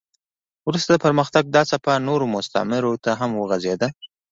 [0.67, 3.87] وروسته د پرمختګ دا څپه نورو مستعمرو ته هم وغځېده.